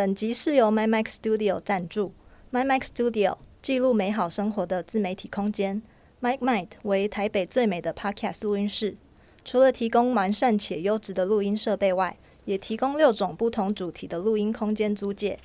[0.00, 2.14] 本集是由 My Mac Studio 赞助。
[2.50, 5.82] My Mac Studio 记录美好生活的自媒体空间。
[6.22, 8.96] MicMind 为台北最美的 Podcast 录音室，
[9.44, 15.38] 除了提供完善且优质的录音设备外，也提供六种不同主题的录音空间租借。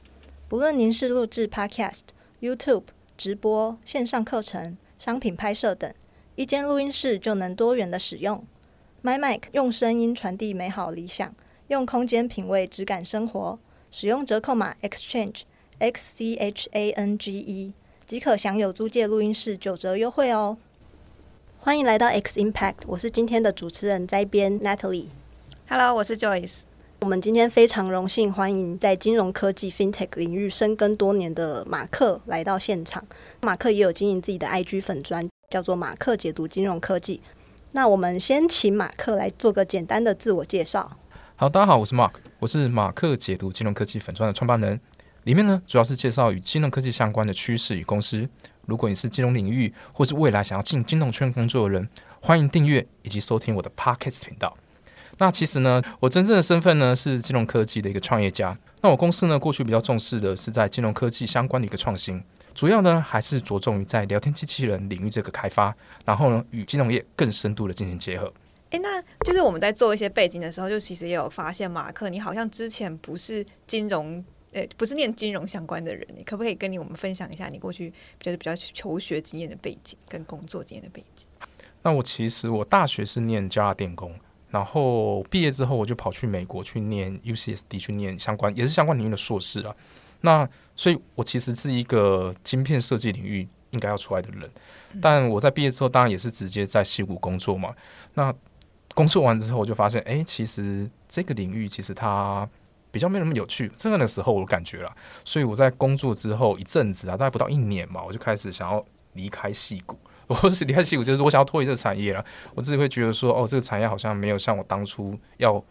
[0.48, 2.04] 不论您是录制 Podcast、
[2.40, 2.84] YouTube
[3.18, 5.94] 直播、线上课程、商品拍摄等，
[6.36, 8.42] 一间录音室就能多元的使用。
[9.04, 11.36] MicMind 用声音传递美好理想，
[11.68, 13.60] 用空间品味质感生活。
[13.98, 15.44] 使用折扣码 Exchange
[15.80, 17.72] X C H A N G E
[18.06, 20.58] 即可享有租借录音室九折优惠哦！
[21.60, 25.06] 欢迎来到 X Impact，我是今天的主持人摘编 Natalie。
[25.70, 26.64] Hello，我是 Joyce。
[27.00, 33.02] 我们今天非常荣幸欢迎在金融科技 FinTech 领域深耕多年的马克来到现场。
[33.40, 37.22] 马克也有经营自己的 IG 粉专，叫做马克解读金融科技。
[37.72, 40.98] 那我们先请马克来做个简单的自我介绍。
[41.38, 42.12] 好，大家好，我是 Mark，
[42.46, 44.80] 我是马克解读金融科技粉砖的创办人。
[45.24, 48.30] 里面呢，主要是介绍与金融科技相关的趋势与公司。
[48.68, 51.90] 如果你是金融领域或是未来想要进金融圈工作的人，
[52.22, 54.56] 欢迎订阅以及收听我的 Podcast 频道。
[55.18, 58.56] 那其实呢，我真正的身份呢是金融科技的一个创业家。
[58.82, 62.24] 那我公司呢，过去比较重视的是在金融科技相关的一个创新，
[62.54, 68.32] 主要呢还是着重于在聊天机器人领域这个开发，然后呢与金融业更深度的进行结合。
[68.72, 81.28] 诶，那就是我们在做一些背景的时候，就其实也有发现，马克，你好像之前不是金融，诶，不是念金融相关的人，你可不可以跟你我们分享一下你过去就是比较求学经验的背景跟工作经验的背景？
[81.84, 84.14] 那我其实我大学是念交大电工，
[84.50, 89.76] 然后毕业之后我就跑去美国去念 UCSD 去念相关也是相关领域的硕士啊。
[90.22, 94.50] 那所以，我其实是一个晶片设计领域应该要出来的人，
[95.00, 97.76] 但我在毕业之后，当然也是直接在西谷工作嘛。
[98.16, 98.34] 那
[98.96, 102.50] 工作完之后，我就发现，哎，其实这个领域其实它
[102.90, 103.72] 比较没那么有趣。
[103.78, 104.92] 这个的时候，我感觉了，
[105.24, 108.84] 所以我在工作之后一阵子啊，大概不到一年嘛，我就开始想要
[109.14, 110.00] 离开戏骨。
[110.28, 112.26] 我是离开戏骨，就是我想要脱离这个产业了。
[112.56, 115.64] 我自己会觉得说，哦，这个产业好像没有像我当初要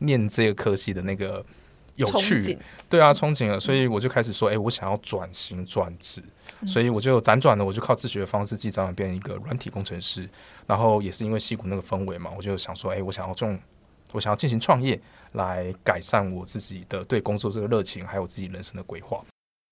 [0.00, 1.42] 念这个科系的那个
[1.96, 2.58] 有趣。
[2.88, 6.22] 对啊，憧憬了，所以我就开始说，哎，我想要转型转职。
[6.66, 10.28] 所以我就辗转了，我就靠自学的方式，自己转变成一个软体工程师。
[10.66, 13.58] 然后也是因为戏骨那个氛围嘛，我就想说，哎，我想要种，
[14.12, 15.00] 我想要进行创业，
[15.32, 19.24] 来改善我自己的对工作这个热情，还有自己人生的规划。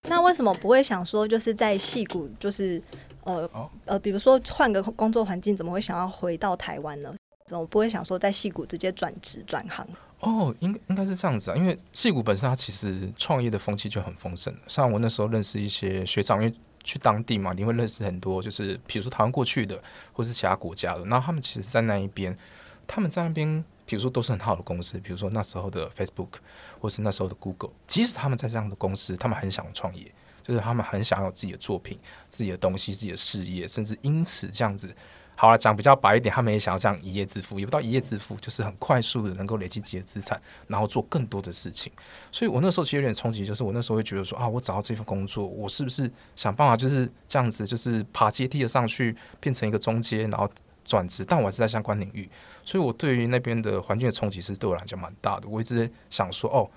[0.08, 2.82] 那为什么不会想说，就是在戏骨，就是
[3.22, 3.48] 呃
[3.84, 7.14] 呃，比如说换个工作环境，怎么会想要回到台湾呢？
[7.46, 9.86] 怎么不会想说在戏骨直接转职转行？
[10.20, 14.54] 哦，应应该是这样子啊，因为矽谷本身它其实创业的风气就很丰盛。
[14.66, 16.54] 像我那时候认识一些学长，因为
[16.84, 19.82] 去当地嘛，你会认识很多，就是比如说台湾过去的，
[20.12, 21.04] 或是其他国家的。
[21.06, 22.36] 那他们其实，在那一边，
[22.86, 26.28] 他们在那边，比如说都是很好的公司，比如说那时候的 Facebook，
[26.78, 27.70] 或是那时候的 Google。
[27.86, 31.98] 即使他们在这样的公司，他们很想创业，就是他们很想要自己的作品、
[32.28, 34.94] 自己的东西、自己的事业，甚至因此这样子。
[35.40, 41.90] 好了，讲比较白一点，他们也想要这样一夜致富，也不到一夜致富，就是很快速的能够累积自己的资产，然后做更多的事情。
[42.30, 50.46] 所以我那时候其实有点冲击，就是我那时候会觉得说啊，我找到这份工作，我是不是想办法就是这样子，就是爬阶梯的上去，变成一个中阶，然后
[50.84, 52.28] 转职，但我还是在相关领域。
[52.62, 55.48] 所以我对于那边的环境的冲击是对我来讲蛮大的。
[55.48, 56.68] 我一直想说，哦，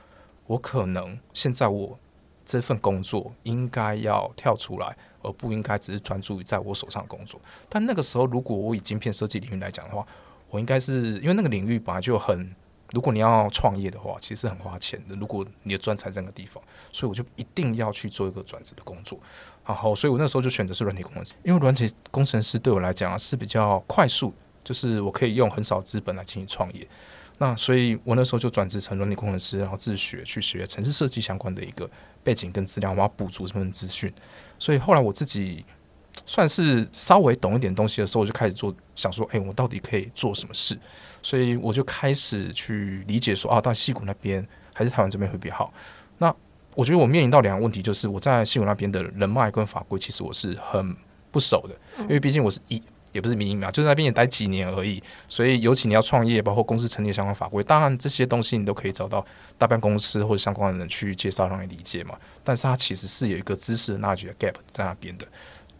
[0.47, 1.99] 我可能现在我
[2.45, 4.95] 这份工作应该要跳出来。
[5.23, 7.41] 而不应该只是专注于在我手上的工作。
[7.67, 10.05] 但那个时候，如果我以晶片设计领域来讲的话，
[10.49, 12.53] 我应该是因为那个领域本来就很，
[12.91, 15.15] 如果你要创业的话，其实很花钱的。
[15.15, 19.17] 如果你的专才在那个地方，所以我就一定要去做一个转职的工作。
[19.65, 24.33] 然后，所以我那时候就选择是软体工程师，因为软体工程师对我来讲啊是比较快速，
[24.63, 26.87] 就是我可以用很少资本来进行创业。
[27.39, 31.89] 那所以我那时候就转职成软体工程师，然后自学去学城市设计相关的一个
[32.23, 34.13] 背景跟资料，我要补足这份资讯。
[34.63, 35.65] 所以后来我自己
[36.25, 40.79] 算是稍微懂一点东西的时候，我就开始做，想说，哎，我到底可以做什么事？
[41.21, 45.73] 所以我就开始去理解说，啊，到西谷那边还是台湾这边会比较好。
[46.17, 46.33] 那
[46.75, 50.95] 我觉得我面临到两个问题，就是我在西谷那边的人脉跟法规，其实我是很
[51.29, 52.81] 不熟的，因为毕竟我是一。
[53.13, 55.01] 也不是民营嘛，就在那边也待几年而已。
[55.29, 59.25] 所以，尤其你要创业，包括公司成立相关法规，当然这些东西你都可以找到
[59.57, 62.17] 大办公司或者相关的人去介绍，让你理解嘛。
[62.43, 65.25] 但是它其实是有一个知识的 knowledge gap 在那边的。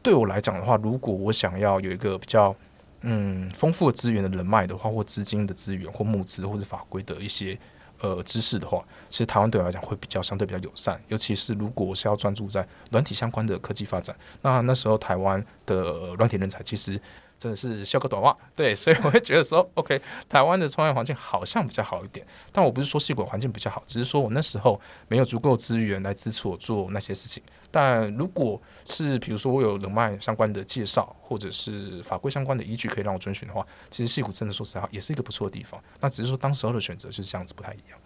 [0.01, 2.55] 对我来讲的话，如果我想要有一个比较
[3.01, 7.57] 嗯丰富的资源的人脉的话，或资金的资源，或募资，或者法规的一些。
[8.01, 16.99] 呃，知识的话，其实台湾对我来讲会比较相对比较友善，尤其是如果我是要专注在软体相关的科技发展，那那时候台湾的软体人才其实，
[17.43, 19.99] 真的是笑个短袜，对，所以我会觉得说， OK，
[20.29, 24.79] 台湾的创业环境好像比较好一点，但我不是说戏骨环境比较好，只是说我那时候
[25.09, 27.43] 没有足够资源来支持我做那些事情。
[27.69, 35.83] 但如果是比如说我有人脉相关的介绍，或者是法规相关的依据可以让我遵循的话，其实戏骨真的说实话也是一个不错的地方。
[35.99, 37.99] 那只是说当时候的选择就是这样子不太一样。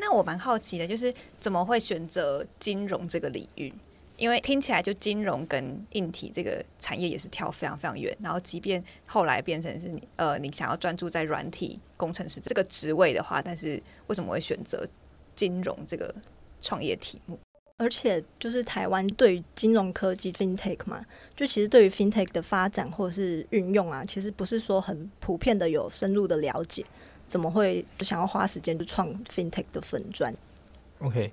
[0.00, 3.70] 那我蛮好奇的，就是怎么会选择金融这个领域？
[4.20, 14.86] 因为听起来就金融跟硬体这个产业也是跳非常非常远，然后即便后来变成是你呃你想要专注在软体工程师这个职位的话，但是为什么会选择
[15.34, 16.14] 金融这个
[16.60, 17.38] 创业题目？
[17.78, 21.02] 而且就是台湾对于金融科技 FinTech 嘛，
[21.34, 26.84] 就其实对于 FinTech 的发展或者是运用啊，其实不是说很普遍的有深入的了解，
[27.26, 30.34] 怎么会想要花时间去创 FinTech 的粉砖
[30.98, 31.32] ？OK，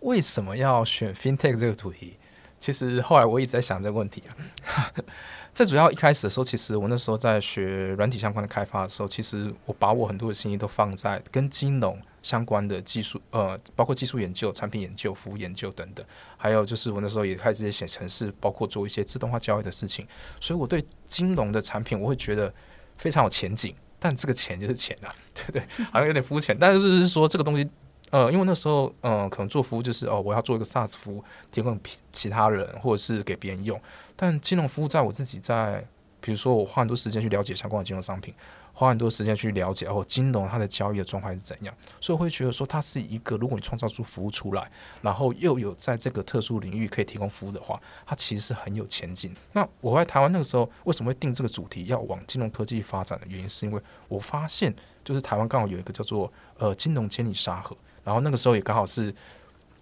[0.00, 2.18] 为什么要选 FinTech 这个主题？
[2.66, 4.90] 其实后来我一直在想这个问题啊。
[5.54, 16.04] 最主要一开始的时候，其实我那时候在学软体相关的开发的时候，其实我把我很多的心意都放在跟金融相关的技术，呃，包括技术研究、产品研究、服务研究等等。
[16.36, 20.04] 还有就是我那时候也开始写程式，包括做一些自动化交易的事情。
[20.40, 22.52] 所以我对金融的产品，我会觉得
[22.96, 23.72] 非常有前景。
[24.00, 25.84] 但这个钱就是钱啊，对对？
[25.92, 26.58] 好像有点肤浅。
[26.58, 27.70] 但是就是说这个东西。
[28.10, 31.78] 呃，因为那时候，嗯、可能做服务就是哦，我要做一个 SaaS 服务，提供
[32.12, 33.80] 其他人或者是给别人用。
[34.14, 35.84] 但金融服务在我自己在，
[36.20, 38.32] 比如说我花很多时间去了解相关的金融商品，
[38.72, 44.70] 花很多时间去了解哦，金融它的交易的状态是怎样，所以我会觉得说它是一个，如果你创造出服务出来，
[45.02, 49.34] 然后又有在这个特殊领域可以提供服务的话，它其实是很有前景。
[49.52, 54.72] 那我在台湾那个时候为什么会定这个主题要往金融科技发展的原因，是因为我发现
[55.04, 57.76] 就是台湾刚好有一个叫做呃金融千里沙河。
[58.06, 59.12] 然后那个时候也刚好是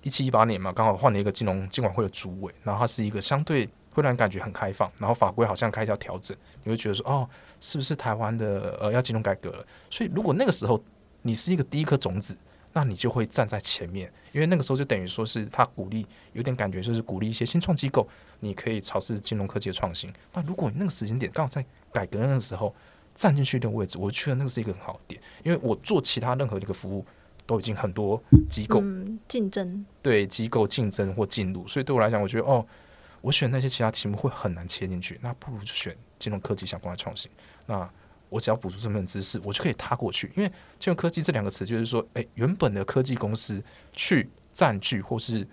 [0.00, 7.28] 一七一八年嘛，刚好换了一个金融监管会的主委，然后它是一个相对会让人感觉很开放，然后法规好像开始要调整，你会觉得说哦，
[7.60, 9.66] 是不是台湾的呃要金融改革了？
[9.90, 10.82] 所以如果那个时候
[11.20, 12.34] 你是一个第一颗种子，
[12.72, 18.08] 那你就会站在前面，因为那个时候就等于说是他鼓励，有点感觉就是鼓励一些新创机构，
[18.40, 20.12] 你可以尝试金融科技的创新。
[20.32, 22.74] 那如果你那个时间点刚好在改革那个时候
[23.14, 27.06] 站进去的位置，我觉得那个是一个很好的点，因为我做其他任何一个服务。
[27.46, 28.82] 都已经很多机构
[29.28, 32.66] 竞争，对机构竞争或进入，所以对我来讲，我觉得哦，
[33.20, 37.30] 我选那些其他题目会很难切进去，那不如就选金融科技相关的创新。
[37.66, 37.88] 那
[38.28, 40.32] 我只要补足这门知识，我就可以踏过去。
[40.36, 40.48] 因为
[40.78, 43.62] 金融科技这两个词，就是说，诶，原本的科技公司
[43.92, 45.46] 去占据或是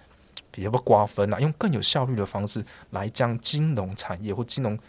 [0.50, 4.80] 比较不瓜分啊，用更有效率的方式来将金融产业或金融。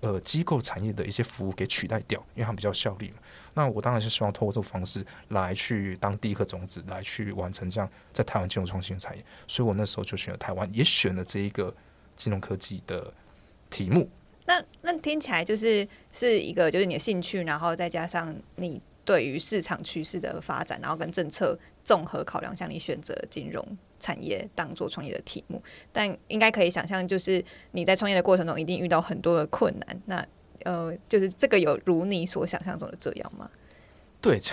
[0.00, 3.16] 呃，机构产业的一些服务给取代掉，因为它比较效率嘛。
[3.54, 9.24] 那我当然是希望透过这种方式来去当第一颗种子，来去完成这样在台湾金融创新的产业。
[9.48, 11.74] 所以我那时候就选了台湾，也选了这一个
[12.16, 13.10] 金融科技的
[13.70, 14.10] 题目。
[14.44, 23.66] 那那听起来就是是一个就是你的兴趣，然后再加上你对于市场趋势的发展，然后跟政策综合考量，向你选择金融。
[23.98, 25.62] 产业当做创业的题目，
[25.92, 27.42] 但应该可以想象，就是
[27.72, 30.02] 你在创业的过程中一定遇到很多的困难。
[30.06, 30.26] 那
[30.64, 33.50] 呃，就是这个有如你所想象中的这样吗？
[34.20, 34.52] 对， 就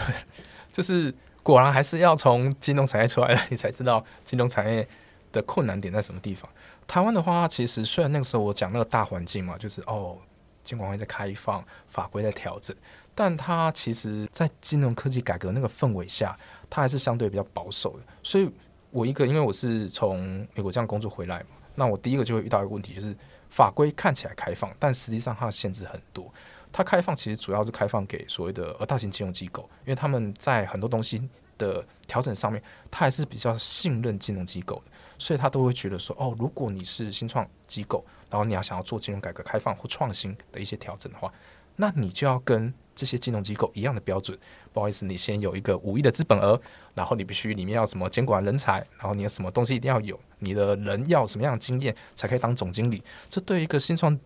[0.73, 4.85] 就是果然还是要从金融产业出来了，你才知道金融产业
[5.31, 6.49] 的困难点在什么地方。
[6.85, 10.17] 台湾的话，其实虽然那个时候我讲那个大环境嘛，就是哦，
[10.63, 12.75] 监管会在开放，法规在调整，
[13.15, 16.37] 但它其实在金融科技改革那个氛围下，
[16.69, 18.51] 它还是相对比较保守的，所以。
[18.91, 23.15] 我一个，因为我是从美国这样工作回来嘛，那我第一个就会遇到一个问题，就是
[23.49, 26.31] 法规看起来开放，但实际上它的限制很多。
[26.73, 31.21] 它开放其实主要是开放给所谓的呃大型金融机构，因为他们在很多东西
[31.57, 41.29] 的调整上面，他还是比较信任金融机构的，所以他都会觉得说，哦，如果你是新创机构，然后你要想要做金融改革开放或创新的一些调整的话，
[41.75, 44.37] 那你就要跟这些金融机构一样的标准，
[44.71, 46.61] 不好意思，你先有一个五亿的资本额，
[46.93, 54.19] 然后你必须里面要什么监管人才，然后你有什么东西一定要有，你的人要什么样的经验才可以当总经理，这对一个新创。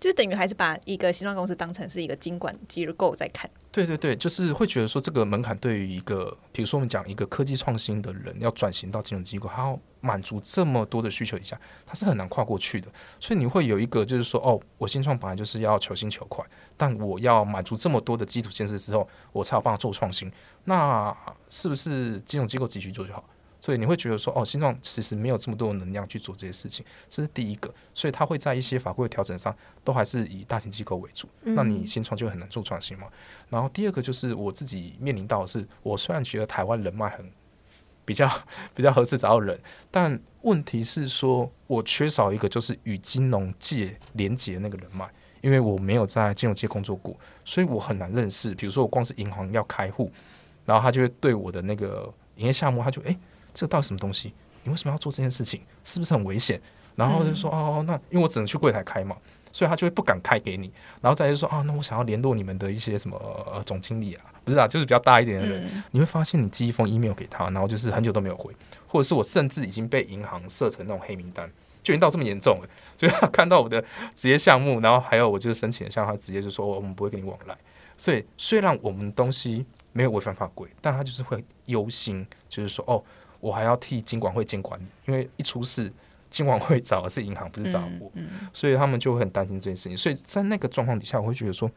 [0.00, 3.50] 就等于还是把一个新创公司当成是一个经管机构在看。
[3.70, 12.88] 对对对，就是会觉得说这个门槛对于一个，比如说我们讲一个科技创新的人要转型到金融机构，他要满足这么多的需求以下，它是很难跨过去的。
[13.18, 16.44] 所以你会有一个就是说，哦，我新创本来就是要求新求快，
[16.76, 20.30] 但我要满足这么多的基础建设之后，我才有办法做创新。
[20.64, 21.16] 那
[21.48, 23.24] 是不是金融机构继续做就好？
[23.60, 27.72] 所以你会觉得说，哦，新创其实没有这么多的能量去做这些事情，这是第一个。
[27.94, 31.26] 所以它会在一些法规的调整上，都还是以大型机构为主。
[31.40, 33.06] 那你新创就很难做创新嘛。
[33.48, 37.32] 然后第二个就是我自己面临到的是，我虽然觉得台湾人脉很
[38.04, 38.30] 比较
[38.74, 39.58] 比较合适找到人，
[39.90, 45.08] 但问题是说我缺少一个就是与金融界连接那个人脉。
[45.40, 48.54] 因为我没有在金融界工作过，所以我很难认识。
[48.54, 50.10] 比如说，我光是银行要开户，
[50.64, 53.14] 然后他就会对我的那个营业项目，他就诶，
[53.52, 54.32] 这个到底什么东西？
[54.62, 55.60] 你为什么要做这件事情？
[55.84, 56.58] 是不是很危险？
[56.96, 59.18] 然后就说、嗯、哦，那因为我只能去柜台开嘛，
[59.54, 60.68] 所以他就会不敢开给你。
[61.00, 65.64] 然后再就说啊，那我想要联络你们的一些什么呃总经理啊，不是啊，就是比较大一点的人。
[65.64, 68.52] 嗯、你会发现你寄一封 email 给他，然后就是很久都没有回，
[68.88, 71.48] 或者是我甚至已经被银行设成那种黑名单，
[71.84, 72.68] 就已经到这么严重了。
[72.98, 73.82] 所以他看到我的
[74.16, 77.56] 职业项目，然后还有我就是申请的项目，他直接就说我们不会跟你往来。
[77.96, 83.00] 所以虽然我们东西没有违反法规，但他就是会忧心，就是说哦，
[83.38, 85.92] 我还要替金管会监管，因为一出事。
[86.34, 89.96] 金管会找的是银行，不是找我，嗯嗯、所以他们就会很担心这件事情。
[89.96, 91.70] 所以在那个状况底下，我会觉得说，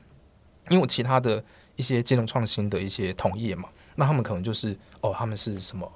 [0.70, 1.44] 因为我其他的
[1.76, 5.88] 一些金融创新的一些同业嘛，那他们可能就是哦，他们是什么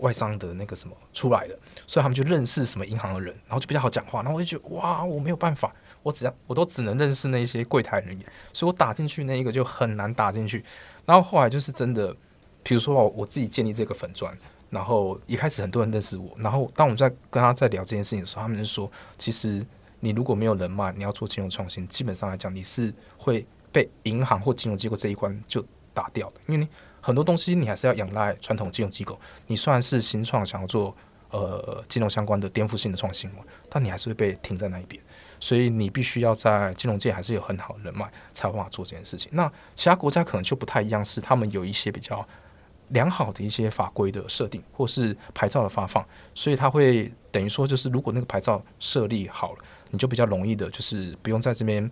[0.00, 4.20] 外商的那个什么出来的，所以他们就认识什么银行的人，然后就比较好讲话。
[4.22, 10.62] 然后我就觉得哇，我没有办法，我只要我都只能认识那些柜台人员，所以我打进去那一个就很难打进去。
[11.06, 12.14] 然后后来就是真的，
[12.62, 14.36] 比如说我自己建立这个粉专。
[14.72, 19.62] 然后一开始很多人认识我，然后当我们在跟他在聊这件事情的时候，他们就说，其实
[20.00, 25.62] 你如果没有人脉，你要做金融创新，基本上来讲你是会被银行或金融机构这一关就
[25.92, 26.66] 打掉的，因为你
[27.02, 29.20] 很多东西你还是要仰赖传统金融机构。
[29.46, 30.96] 你虽然是新创，想要做
[31.28, 35.02] 呃金融相关的颠覆性的创新嘛，但你还是会被停在那一边，
[35.38, 39.30] 所以你必须要在金融界还是有很好的人脉，才有办法做这件事情。
[39.34, 42.26] 那其他国家可能就不太一样，是他们有一些比较。
[42.92, 49.58] 良好的一些法规的设定，或是牌照的发放，所以它会等于说，就是如果那个牌照设立好了，
[49.90, 51.90] 你就比较容易的，就是不用在这边，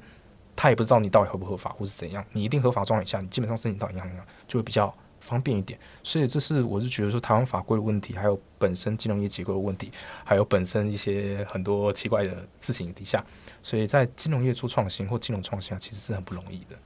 [0.54, 4.10] 他也不知道你到底合不合法或是怎样，你一定合法状态下，你基本上申请到银行
[4.46, 5.78] 就会比较方便一点。
[6.02, 9.90] 所以这是我是觉得说，台湾法规的问题，还有本身金融业结构的问题，
[10.24, 13.24] 还有本身一些很多奇怪的事情底下，
[13.62, 16.76] 所以在金融业做创新或金融创新啊，其实是很不容易的。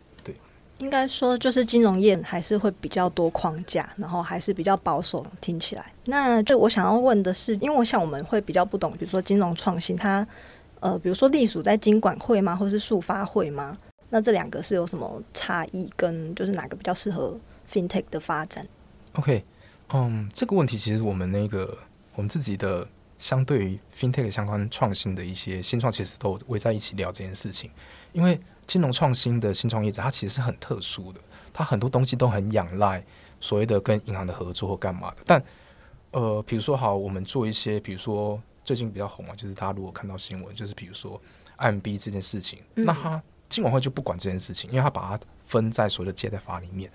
[0.78, 5.24] 应该说，就是金融业还是会比较多框架，然后还是比较保守。
[5.40, 10.26] 听起来，那就我想要问的是，因为我想我们会比较不懂，比如说金融创新，它
[10.80, 13.78] 呃，比如说隶属在金管会吗，或是数发会吗？
[14.10, 15.88] 那这两个是有什么差异？
[15.96, 17.38] 跟就是哪个比较适合
[17.70, 18.66] FinTech 的发展
[19.14, 19.44] ？OK，
[19.92, 21.78] 嗯，这个问题其实我们那个
[22.16, 22.86] 我们自己的
[23.18, 27.70] 相对于 FinTech 相关创新的一些新创，其实都围在一起聊这件事情，
[28.12, 28.40] 因为。
[28.66, 31.20] 金融创新的新创业者，他其实是很特殊的，
[31.52, 33.04] 他很多东西都很仰赖
[33.40, 35.18] 所谓的跟银行的合作或干嘛的。
[35.26, 35.42] 但
[36.12, 41.20] 呃，比如说好，我们做一些，比如说最近比较红啊，就是大家如果看到新闻，就是比如说
[41.58, 46.90] IMB 这件事情，那他金管会就不管这件事情，因为他把它分在所谓的借贷法里面，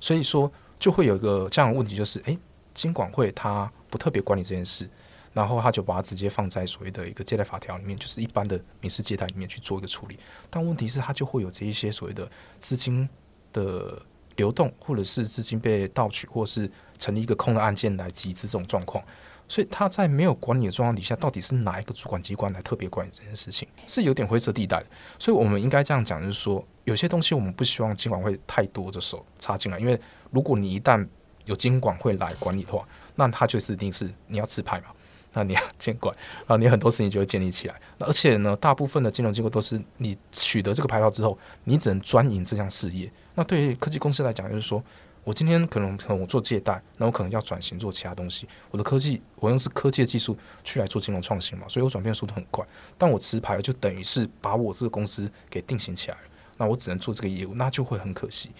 [0.00, 2.38] 所以说就会有一个这样的问题，就是诶，
[2.74, 4.88] 金管会他不特别管理这件事。
[5.34, 10.18] 然后他就把它直接放在所谓的一个借贷法条里面，就是一般的民事借贷里面去做一个处理。
[10.48, 13.06] 但问题是，它就会有这一些所谓的资金
[13.52, 14.00] 的
[14.36, 19.04] 流动，或者是资金被盗取，或是成立一个空的案件来集资这种状况。
[19.46, 24.82] 所以他在没有管理的状况底下，到底是哪一个主管机关来特别管理这件事情，是有点灰色地带。
[25.18, 30.00] 所以我们应该这样讲，就是说有些东西我们不希望监管会太多的手插进来，因为
[30.30, 31.06] 如果你一旦
[31.44, 34.86] 有监管会来管理的话，那他就是一定是你要自拍嘛。
[35.34, 37.78] 那你要 监管，然后你很多事情就会建立起来。
[37.98, 43.10] 那而且呢，大部分的金融机构都是你取得这个牌照之后，你只能专营这项事业。
[43.34, 44.82] 那对于科技公司来讲，就是说
[45.24, 48.48] 我今天可能可能我做借贷，那我可能要转型做其他东西。
[48.70, 52.64] 我的科技，我用是科技的技术去来做金融创新嘛，所以我转变速度很快。
[52.96, 56.22] 但我持牌就等于是把我这个公司给定型起来了。
[56.56, 58.50] 那我只能做这个业务，那就会很可惜。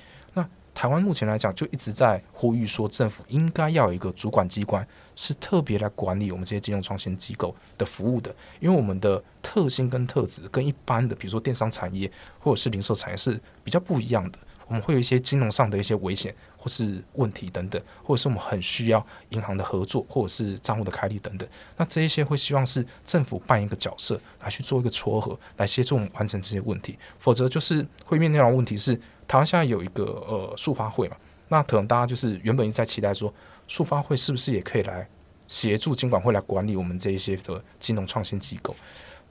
[0.75, 8.35] 台湾目前来讲，就一直在呼吁说，政府应该要有一个主管机关，是特别来管理我们这些金融创新机构的服务的。
[8.59, 14.39] 因为我们的特性跟特质跟一般的，比如说电商产业或者是零售产业是比较不一样的。
[14.67, 21.47] 我们会有一些金融上的一些危险或是问题等等，或者是我们很需要银行的合作，或者是账户的开立等等。
[21.77, 26.99] 那这一些会希望是政府扮演一个角色来去做一个撮合，来协助我们完成这些问题。
[27.19, 29.01] 否则就是会面临到问题是。
[29.27, 31.17] 台湾现在有一个呃速发会嘛，
[31.49, 33.33] 那可能大家就是原本一直在期待说，
[33.67, 35.09] 速发会是不是也可以来
[35.49, 38.75] 协助金管会来管理我们这一些的金融创新机构？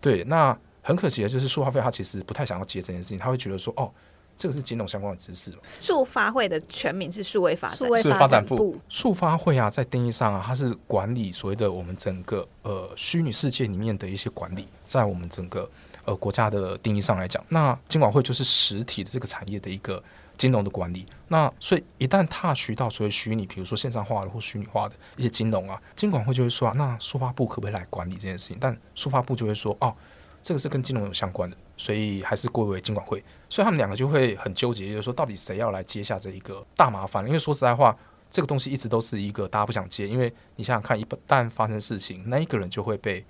[0.02, 3.90] 对，那很可惜的就是速发会他其实不太想要接这件事情，他会觉得说，哦，
[4.36, 5.58] 这个是金融相关的知识嘛。
[5.80, 8.78] 数发会的全名是数位发展数位发展部。
[8.90, 15.70] 数发会啊，在定义上啊，它是管理所谓的我们整个呃虚拟世界里面的一些管理，在我们整个。
[16.06, 20.04] 呃，国家的定义上来讲，那金管会就是实体的这个产业的一个
[20.38, 21.06] 金融的管理。
[21.30, 28.58] 那所以一旦踏取到所谓虚拟，比如说线上化的或虚拟化的一些金融啊，金管会就会说啊，那数发部可不可以来管理这件事情？
[28.60, 29.96] 但数发部就会说，哦，
[30.42, 33.24] 这个是跟金融有相关的，所以还是归为金管会。
[33.50, 37.26] 所以他们两个就会很纠结，就是说到底谁要来接下这一个大麻烦？
[37.26, 37.96] 因为说实在话，
[38.30, 43.24] 这个东西一直都是一个大家不想接，因为你想想看，一旦发生事情，那一个人就会被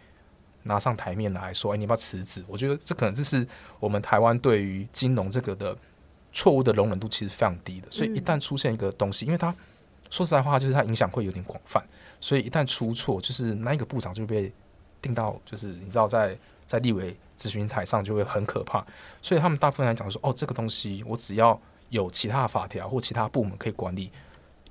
[0.63, 3.47] 拿上台面来说：“哎，你要不要辞职？”我觉得这可能就是
[3.79, 5.77] 我们台湾对于金融这个的
[6.31, 7.87] 错误的容忍度其实非常低的。
[7.91, 9.53] 所以一旦出现一个东西，因为它
[10.09, 11.83] 说实在话，就是它影响会有点广泛。
[12.19, 14.51] 所以一旦出错，就是那一个部长就被
[15.01, 18.85] 定到，就是你知道在，在立委咨询台上就会很可怕。
[19.21, 24.09] 所以他们大部分来讲说，哦，这个东西我只要有其他法条或其他部门可以管理，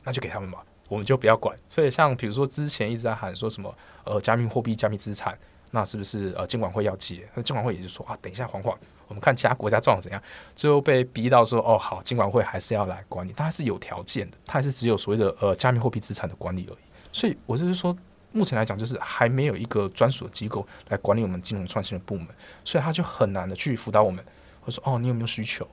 [0.04, 1.54] 那就给他们吧，我们就不要管。
[1.68, 5.38] 所以像比如说之前一直在喊说什么，呃，加密货币、加密资产，
[5.74, 7.26] 那是不是呃，监管会要接？
[7.34, 8.76] 那监管会也就说啊，等一下，缓缓，
[9.08, 10.22] 我们看其他国家状况怎样。
[10.54, 16.78] 最后被逼到说，哦，好，监管会还是要来管理，它还是有条件的，它还是只有所谓的呃，加密货币资产的管理而已。
[17.10, 17.96] 所以，我就是说，
[18.32, 22.28] 目前来讲，就是还没有一个专属的机构来管理我们金融创新的部门，
[22.64, 24.22] 所以他就很难的去辅导我们。
[24.60, 25.66] 或者说，哦，你有没有需求？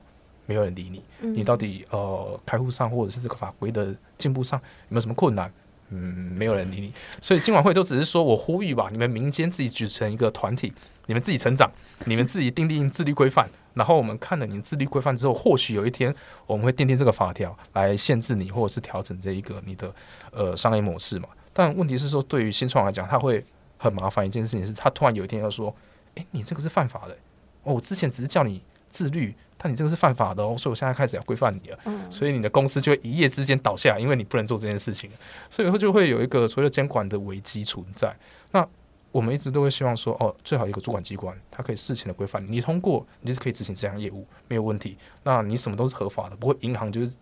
[0.46, 1.04] 没有人理你。
[1.20, 5.52] 你到底呃，开户上或者是这个法规的进步上有没有什么困难？
[5.90, 6.92] 嗯，没有人理你。
[7.20, 10.72] 所以，金管会都只是说我呼吁吧，你们民间自己组成一个团体，
[11.06, 11.70] 你们自己成长，
[12.06, 16.14] 你们自己订定自律规范，然后我们看了你自律规范之后，或许有一天
[16.46, 19.92] 我们会订定这个法条来限制你，或者是调整这一个你的
[20.30, 21.28] 呃商业模式嘛。
[21.52, 23.44] 但问题是说，对于新创来讲，他会
[23.76, 25.74] 很麻烦一件事情是，他突然有一天要说
[26.14, 27.16] ：“诶，你这个是犯法的
[27.64, 31.78] 哦，我之前只是叫你自律，但你这个是犯法的哦，所以我现在开始要规范你了。
[31.84, 35.10] 嗯，所以你的公司就会一夜之间倒下，因为你不能做这件事情，
[35.50, 38.16] 所以就会有一个所谓的监管的危机存在。
[38.52, 38.66] 那
[39.12, 44.96] 我们一直都会希望说，哦，最好一个主管机关，它可以事前的规范你，你通过，你就可以执行这项业务，没有问题。
[45.24, 47.12] 那你什么都是合法的，不会银行就是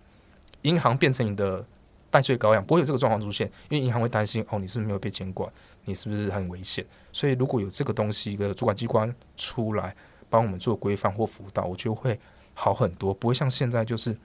[0.62, 1.64] 银行变成你的。
[2.10, 5.52] 代罪羔羊，不会有这个状况出现，因为银行会担心哦，你是不是没有被监管，
[5.84, 6.82] 你是不是很危险？
[7.12, 9.94] 所以如果有这个东西，一个主管机关出来
[10.30, 12.18] 帮我们做规范或辅导，我觉得会
[12.54, 14.16] 好很多，不会像现在就是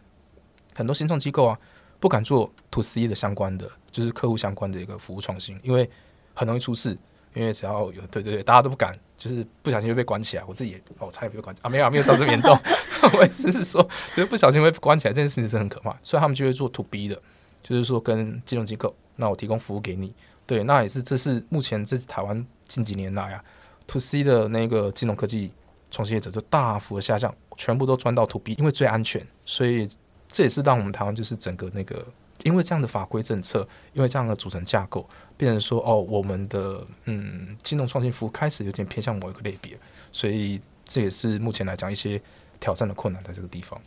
[0.75, 1.59] 很多新创机构啊
[1.99, 5.89] 不敢做 to C 的相关的，就是客户相关的一个服务创新，因为
[6.33, 6.97] 很容易出事，
[7.33, 10.43] 因为只要有对对对，大家都不敢，就是不小心就被关起来。
[10.45, 12.57] 我自己也哦，差点被关啊，没有没有到这么严重，
[13.17, 13.81] 我意思是说，
[14.15, 17.21] 就是不小心会关起来，这件事情是很可怕，所以他们就会做 to B 的。
[17.63, 20.13] 就是说，跟金融机构，那我提供服务给你，
[20.45, 23.41] 对，那也是这是目前这是台湾近几年来啊
[23.87, 25.49] ，to C 的那个金融科技
[25.93, 29.87] 创新业者就大幅的下降，全部都转到 to B，因为最安全，所以
[30.27, 32.03] 这也是让我们台湾就是整个那个，
[32.43, 39.77] 因为这样的法规政策，因为这样的组成架构，变成说哦，我们的嗯金融创新服务开始有点偏向某一个类别，
[40.11, 42.19] 所以这也是目前来讲一些
[42.59, 43.79] 挑战的困难在这个地方。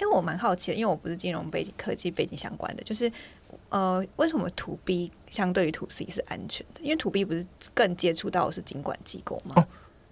[0.00, 3.10] 因为我蛮好奇的，因为我不是金融背景、科技背景相关的，就是
[3.68, 6.80] 呃，为什么 To B 相对于 To C 是安全的？
[6.82, 9.54] 因为 To B 不是更接触到的是监管机构吗？
[9.56, 9.64] 哦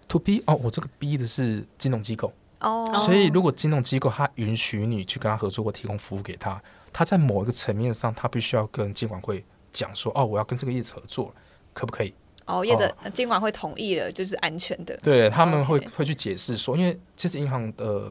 [0.08, 6.62] ，To B 哦，我这个 B 的是金融机构哦，所以如果金融机构它允许你去跟他合作或提供服务给他，
[6.92, 11.34] 他在某一个层面上，他必须要跟监管会讲说，哦，我要跟这个业者合作，
[11.72, 12.14] 可不可以？
[12.46, 14.96] 哦，业者监管会同意了，就是安全的。
[15.02, 18.10] 对，他们会会去解释说，因为其实银行的。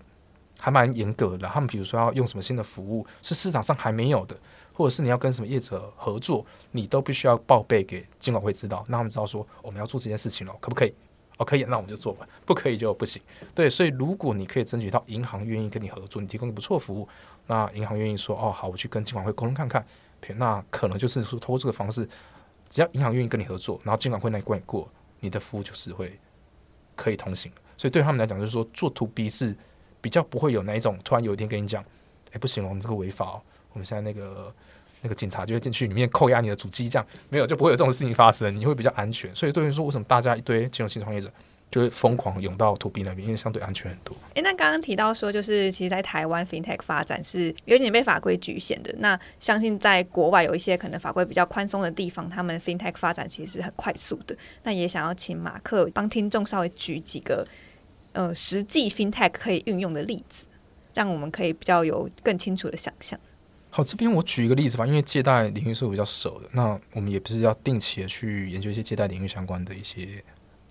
[0.64, 4.38] 还蛮严格的，他们比如说要用什么新的服务是市场上还没有的，
[4.72, 10.94] 或者是你要跟什么业者合作，你都必须要报备给监管会知道，让他们知道说我们要做这件事情了，可不可以？
[11.38, 13.22] 哦，可以，那我们就做吧，不可以就不行。
[13.56, 17.08] 对，所以如果你可以争取到银行愿意跟你合作，你提供不错服务，
[17.48, 19.86] 那银行愿意说哦好，我去跟金管会沟通看看，
[20.36, 22.08] 那可能就是说通过这个方式，
[22.70, 24.88] 只要银行愿意跟你合作，然后金管会那一关过，
[25.20, 26.20] 你的服务就是会
[26.96, 27.52] 可以通行。
[27.78, 29.56] 所以对他们来讲，就是说做 to B 是。
[30.04, 31.86] 比较不会有那一种突然有一天跟你讲，
[32.32, 33.42] 哎，不行了，我们这个违法哦，
[33.72, 34.52] 我们现在那个
[35.02, 39.34] 那个警察就会进去里面扣押你的主机，这样没有就不会有这种事情发生，你会比较安全。
[39.36, 41.32] 所以对于说，为什么大家一堆金融新创业者
[41.70, 44.16] 就会疯狂涌到 To B 那边，因为相对安全很多。
[44.34, 48.94] 诶，那刚刚提到说，就是其实，在台湾 FinTech 发展是有点被法规局限的。
[48.98, 54.36] 那相信在国外有一些可能法规比较宽松的地方，他们 FinTech 发展其实是很快速的。
[54.64, 57.48] 那也想要请马克帮听众稍微举几个。
[58.14, 60.46] 呃，实际 FinTech 可以运用的例子，
[60.94, 63.18] 让我们可以比较有更清楚的想象。
[63.74, 70.22] 好，这边我举一个例子吧，因为借贷领域是我比较熟的，那我们也不是要定期的去研究一些借贷领域相关的一些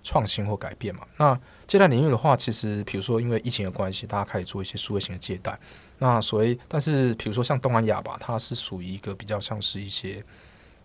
[0.02, 1.06] 创新或改变嘛。
[1.16, 5.58] 那借贷领域的话，其实比如说因为疫情的关系，大家开始做一些数位型的借贷。
[5.98, 10.22] 那所以，但是比如说像东南亚吧，它是属于一个比较像是一些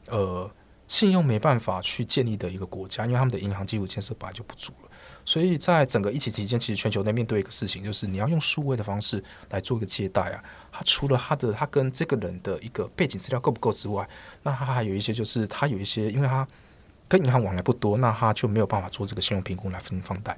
[0.07, 0.49] 呃
[0.87, 4.71] 信用没办法去建立的一个国家，因为他们的银行基础建设本来就不足。
[5.25, 10.43] 所以在整个疫情期间，其实全球在面对一个事情，就是你要用数位的方式来做一个借贷啊。
[10.71, 14.07] 它除了它的它跟这个人的一个背景资料够不够之外，
[14.43, 16.47] 那它还有一些就是它有一些，因为它
[17.07, 20.37] 跟银行往来不多，那它就没有办法做这个信用评估来分放贷。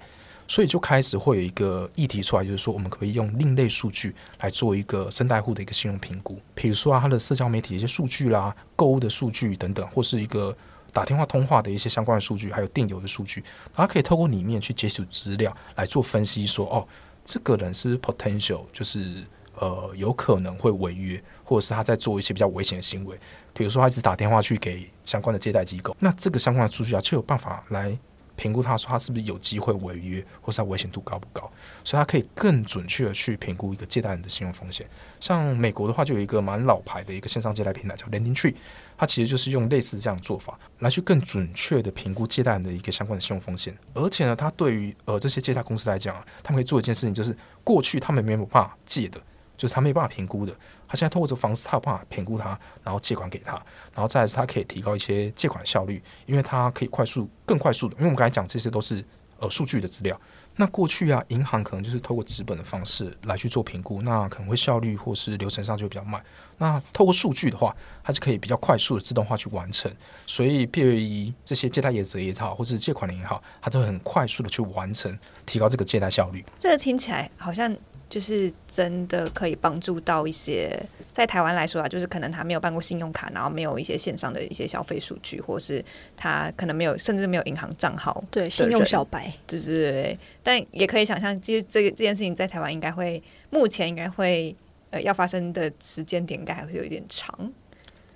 [0.50, 10.56] 所以就开始会有一个议题出来，就是说我们可以用另类数据来做一个生态户的一个信用评估，比如说啊，他的社交媒体一些数据啦、购物的数据等等，或是一个
[10.97, 16.88] 打电话通话的一些相关的数据，还有电邮的数据，他可以透过里面去接取资料来做分析说，哦，
[17.23, 19.23] 这个人是是 potential，就是
[19.55, 23.15] 呃有可能会违约，或者是他在做一些比较危险的行为，
[23.53, 27.95] 比如说他一直打电话去给相关的借贷机构，那这个相关的数据啊就有办法来。
[28.39, 31.51] 评估他说他是不是有机会违约，或是他危险度高不高，
[31.83, 34.88] 所以他可以更准确的去评估一个借贷人的信用风险。
[35.19, 38.53] 像美国的话，就有一个蛮老牌的一个线上借贷平台叫 Lending Tree，
[38.97, 43.77] 它其实就是用类似这样的做法来去更准确的评估借贷人的一个相关的信用风险。
[43.93, 49.21] 而且呢，它对于呃这些借贷公司来讲啊，他们可以做一件事情，就是过去他们没有办法借的，
[49.55, 50.53] 就是他没有办法评估的。
[50.88, 53.53] 他现在通过这个方式，他有办法评估他，然后借款给他，
[53.93, 57.93] 然后再是他可以提高一些借款效率，因为他可以快速、更快速的。
[57.95, 59.03] 因为我们刚才讲这些都是
[59.39, 60.19] 呃数据的资料。
[60.56, 66.21] 那过去啊，银行可能就是透过资本的方式来去做评估，那可能会效率或是流程上就比较慢。
[66.58, 69.91] 那透过数据的话，它是可以比较快速的自动化去完成。
[70.26, 76.43] 所以，对于这些借贷业者也好，或者是借款人也好，它都很快速的去完成，提高这个借贷效率。
[76.60, 77.76] 这个听起来好像。
[78.10, 85.84] 就是真的可以帮助到一些在台湾来说啊，就是可能他没有办过信用卡，然后没有一些线上的一些消费数据，或是
[86.15, 90.20] 他可能没有，甚至没有银行账号，对，信用小白，对对对。
[90.41, 94.56] 但也可以想象，其实这个这件事情在台湾应该会，目前应该会
[94.91, 97.52] 呃要发生的时间点应该还会有一点长。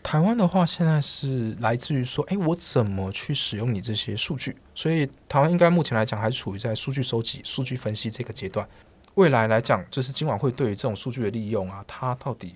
[0.03, 4.55] 台湾的话，现在是来自于说，哎，我怎么去使用你这些数据？
[4.73, 8.67] 所以台湾应该目前来讲还处于在数据收集、数据分析这个阶段。
[9.15, 12.55] 未来来讲，就是今晚会对于这种数据的利用啊，他到底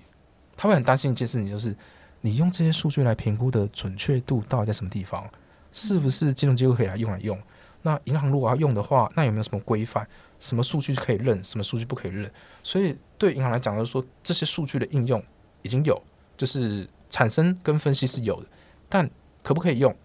[0.56, 1.76] 他会很担心一件事情，就是
[2.22, 5.30] 你用这些数据来评估的准确度到底在什么地方？
[5.72, 7.38] 是不是金融机构可以来用来用？
[7.82, 10.08] 那银行如果要用的话，那有没有什么规范？
[10.40, 11.44] 什么数据可以认？
[11.44, 12.32] 什么数据不可以认？
[12.64, 15.22] 所以对银行来讲，就是说这些数据的应用
[15.62, 16.02] 已经有，
[16.38, 18.48] 就是产生跟分析是有的，
[18.88, 19.08] 但
[19.44, 19.96] 可不可以用？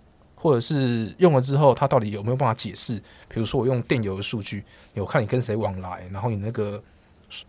[0.42, 2.94] 或者是用了之后，他到底有没有办法解释？
[3.29, 6.83] 比如说，我用电邮的数据，我看你跟谁往来，然后你那个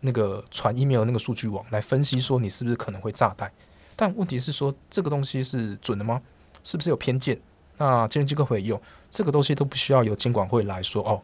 [0.01, 3.49] 那个传 email 那个数据网来分析，说你是不是可能会炸弹？
[3.95, 6.21] 但问题是说，这个东西是准的吗？
[6.65, 7.39] 是不是有偏见？
[7.77, 11.21] 那金融机构可以用这个东西都不需要由监管会来说哦，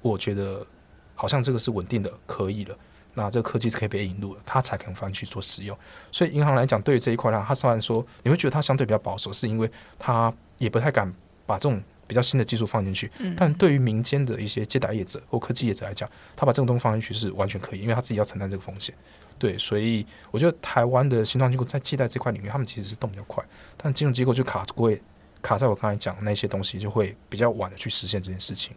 [0.00, 0.66] 我觉得
[1.14, 2.74] 好像这个是稳定的，可以了。
[3.12, 5.76] 那这个科技是可以被引入的，它才可能放去做使用。
[6.10, 10.32] 所以银行来讲，对于这一块呢，它虽然说你会觉得它相对比较保守，是因为它。
[10.62, 11.12] 也不太敢
[11.44, 18.94] 把这种比较新的技术放进去，但对于民间的一些借贷业者或科技业者来讲，他把这种东西放进去是完全可以，因为他自己要承担这个风险。
[19.38, 23.42] 对，所以我觉得台湾的新创机构在借贷这块领域，他们其实是动比较快，
[23.76, 24.92] 但金融机构就卡过
[25.40, 28.72] 卡在我刚才讲的那些东西，就会比较晚的去实现这件事情。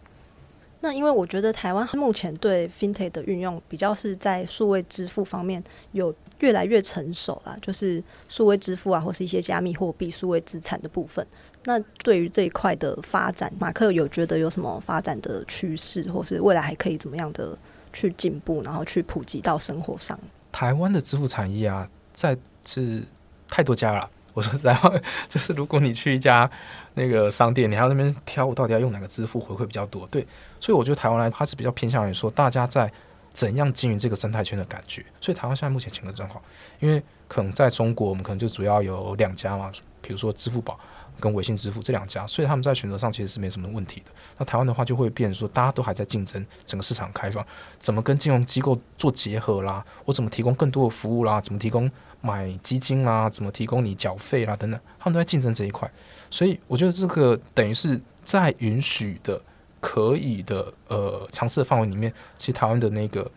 [0.82, 11.26] 那因为我觉得台湾目前对 FinTech 的运用比较是在数位支付方面有越来越成熟啦，就是数位支付啊，或是一些加密货币、数位资产的部分。
[11.64, 17.58] 那对于这一块的发展，马克有觉得有什么发展的趋势，或是未来还可以怎么样的
[17.92, 20.20] 去进步，然后去普及到生活上？
[20.52, 23.04] 台湾的支付产业啊，在是
[23.48, 24.10] 太多家了。
[24.34, 24.92] 我说实在话，
[25.30, 26.50] 就是如果你去一家
[26.96, 30.06] 那个商店，你还要那边挑，我到底要用哪个支付回馈比较多？
[30.08, 30.28] 对，
[30.60, 32.92] 所以我觉得台湾来它是比较偏向于说，大家在
[33.36, 35.06] 怎样经营这个生态圈的感觉。
[35.22, 36.44] 所以台湾现在目前情况状况，
[36.80, 39.72] 因为可能在中国，我们可能就主要有两家嘛，
[40.02, 40.80] 比如说支付宝。
[41.18, 44.08] 跟微信支付这两家，所以他们在选择上其实是没什么问题的。
[44.38, 47.42] 那台湾的话就会变成说，大家都还在竞争，整个市场开放，
[47.80, 49.82] 怎么跟金融机构做结合啦？
[50.04, 51.40] 我怎么提供更多的服务啦？
[51.40, 53.30] 怎么提供买基金啦？
[53.30, 54.54] 怎么提供你缴费啦？
[54.58, 55.90] 等等，他们都在竞争这一块。
[56.30, 59.42] 所以我觉得这个等于是在允许的、
[59.86, 63.30] 可以的呃尝试的范围里面，其实台湾的那个。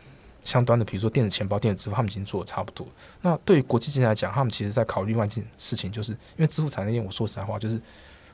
[0.44, 2.86] 相端的，比如说电子钱包、电子支付，他们已经做的差不多。
[3.20, 7.78] 那对于国际间来讲，他们其实在考虑另外一件事情，就是因为支付产业链，我说实在话，就是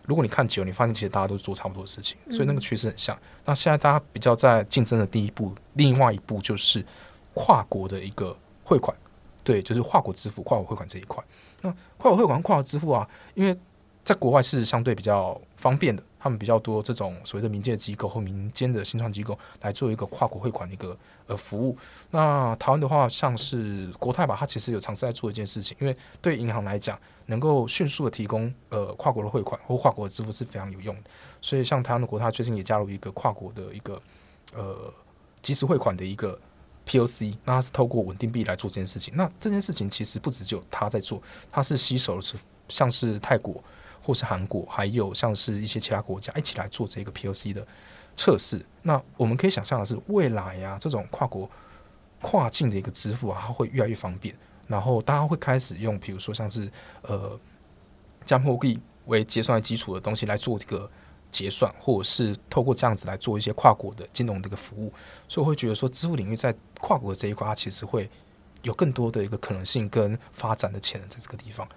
[0.07, 3.19] 如果你看久了，你发现其实大家都做差不多的事情，所以那个趋势很像。
[3.45, 6.85] 那现在大家比较在竞争的第一步，另外一步就是
[7.33, 8.97] 跨国的一个汇款，
[9.43, 11.25] 对，就是跨国支付、跨国汇款这一块。
[11.63, 13.59] 那跨国汇款、跨国支付啊，因为
[14.05, 16.01] 在国外是相对比较方便的。
[16.25, 21.77] 他们比较多这种所谓的民间机构或民间的新创机构来做一个跨国汇款的一个呃服务。
[22.11, 31.11] 那台湾的话，像是国泰吧，它其实有尝试在做一件事情，因为对银行来讲，能够迅速的提供呃跨国的汇款或跨国的支付是非常有用的。
[31.43, 34.01] 所以像台湾的国泰最近也加入一个跨国的一个
[34.55, 34.91] 呃
[35.43, 36.41] 即时汇款的一个
[36.87, 39.13] POC，那它是透过稳定币来做这件事情。
[39.15, 42.35] 那这件事情其实不只只有它在做，它是吸收的是
[42.71, 43.63] 像是泰国。
[44.05, 47.67] 或是韩国，还有像是一些其他国家一起来做这个 POC 的
[48.15, 48.65] 测试。
[48.83, 51.51] 那我们可以想象的是，未来呀、啊，这种跨国
[52.21, 54.37] 跨境的一个支付啊，它会越来越方便。
[54.69, 56.71] 然后大家会开始用，比如说像是
[57.03, 57.39] 呃，
[58.25, 60.91] 加密货币为结算基础的东西来做这个
[61.31, 64.93] 结算，或者是透过这样子来做一些跨国的金融的一个服务。
[65.29, 68.09] 所以我会觉得说，支付领域在跨国这一块，它其实会
[68.63, 71.69] 有更多的一个可能性跟发展的潜能在这个地方。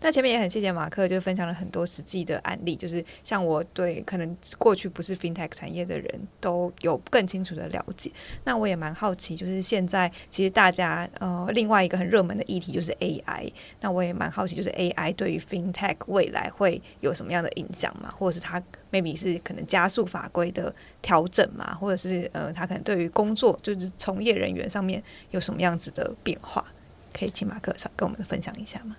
[0.00, 8.10] 那前面也很谢谢马克，就分享了很多实际的案例，就是像我对可能过去不是 FinTech 产业的人都有更清楚的了解。
[8.44, 18.12] 那我也蛮好奇，就是现在其实大家呃另外一个很热门的议题就是 AI，那我也蛮好奇，就是 AI 对于 FinTech 未来会有什么样的影响吗？
[18.16, 21.74] 或者是它 maybe 是可能加速法规的调整嘛？
[21.74, 26.64] 或者是呃它可能对于工作就是从业人员上面有什么样子的变化？
[27.12, 28.96] 可以请马克跟我们分享一下吗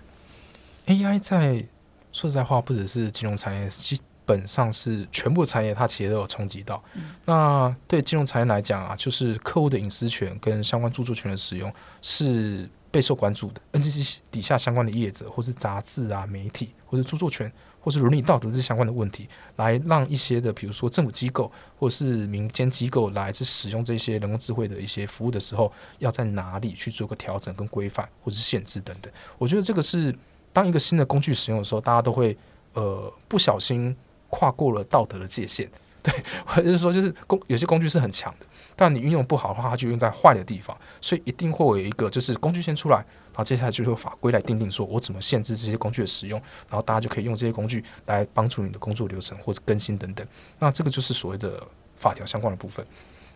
[0.86, 1.64] ？AI 在
[2.12, 6.82] 说实在话，不只是金融产业，基本上是全部产业，它其实都有冲击到。
[6.94, 11.70] 嗯、那对金融产业来讲啊，就是客户的隐私权跟相关著作权的使用
[12.00, 13.60] 是备受关注的。
[13.72, 29.12] NCC 底下相关的业者，或是杂志啊、媒体，或是著作权，或是伦理道德这相关的问题，来让一些的，比如说政府机构或是民间机构来去使用这些人工智慧的一些服务的时候，要在哪里去做个调整跟规范，或是限制等等。
[29.36, 30.14] 我觉得这个是。
[30.54, 32.34] 当一个新的工具使用的时候，大家都会
[32.72, 33.94] 呃不小心
[34.30, 35.68] 跨过了道德的界限，
[36.02, 36.14] 对，
[36.46, 46.40] 或者是说就是工有些工具是很强的，但你运用不好的话，它就用在坏的地方，所以一定会有一个就是工具先出来，然后接下来就是法规来定定说我怎么限制这些工具的使用，
[46.70, 50.26] 然后大家就可以用这些工具来帮助你的工作流程或者更新等等。
[50.60, 51.60] 那这个就是所谓的
[51.96, 52.86] 法条相关的部分。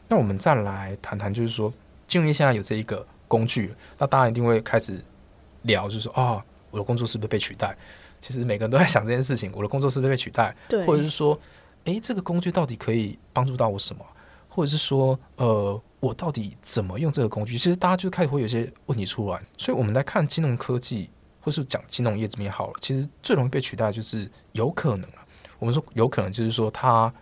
[0.09, 1.73] 那我们再来谈谈，就是说
[2.07, 5.03] 金融业现在有这一个工具，那大家一定会开始
[5.63, 6.23] 聊，就是说啊。
[6.23, 7.77] 哦我的工作是不是被取代？
[8.21, 10.55] 其实每个人都在想这件事情：我的工作是不是被取代？
[10.69, 11.39] 对，或者是说，
[11.85, 14.05] 诶，这个工具到底可以帮助到我什么？
[14.49, 17.57] 或者是说，呃，我到底怎么用这个工具？
[17.57, 19.41] 其实大家就开始会有些问题出来。
[19.57, 21.09] 所以我们来看金融科技，
[21.41, 22.73] 或是讲金融业这边好了。
[22.81, 25.25] 其实最容易被取代就是有可能啊。
[25.61, 27.13] 我们说有可能，就是说它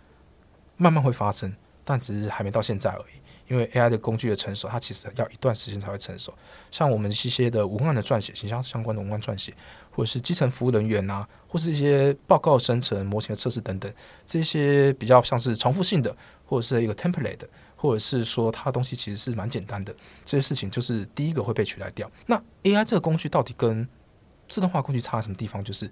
[0.79, 1.55] 慢慢会发生，
[1.85, 3.21] 但只是还没到现在而已。
[3.49, 6.33] 因为 AI 的工具的成熟，它其实要一段时间才会成熟。
[6.71, 9.55] 像我们一些的文案的撰写、形象相关的文案撰写，
[9.91, 13.93] 或者是基层服务人员啊，或是一些报告生成、模型的测试等等，
[14.25, 22.11] 这些比较像是重复性的，或者是一个 template，的或者是说它东西其实是蛮简单的，这些事情就是第一个会被取代掉。
[22.27, 23.87] 那 AI 这个工具到底跟
[24.49, 25.63] 自动化工具差什么地方？
[25.63, 25.91] 就是。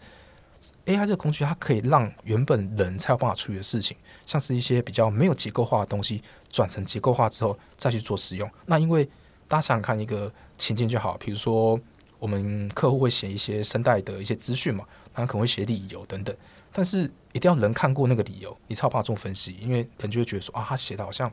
[0.87, 3.96] AI 这个工具，它可以让原本人才有办法处理的事情，
[4.27, 8.50] 像是一些比较没有结构化的东西，转成结构化之后再去做使用。
[8.66, 9.05] 那因为
[9.48, 11.79] 大家想想看一个情境就好，比如说
[12.18, 16.35] 我们客户会写一些声带的一些资讯嘛，那可能会写理由等等，
[16.72, 21.31] 但是一定要人看过那个理由，你才有办法做分析，因为人就会觉得说啊，他写的好像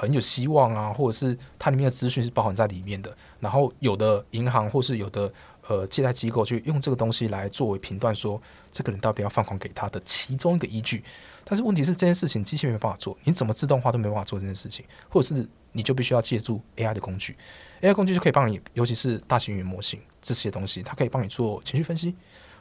[0.00, 3.16] 很有希望啊，或者是它里面的资讯是包含在里面的。
[3.40, 5.32] 然后有的银行或是有的。
[5.68, 8.40] 呃，借贷机构就用这个东西来作为评断，说
[8.72, 11.04] 这个人到底要放款给他的其中一个依据。
[11.44, 17.36] 但是问题是，这件事情机器没办法做，你怎么自动化都没办法做这件事情，或者是你就必须要借助 AI 的工具
[17.82, 22.14] ，AI 工具就可以帮你，尤其是大型语言模型这些东西，它可以帮你做情绪分析，